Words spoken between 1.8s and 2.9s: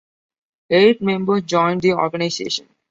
the organization.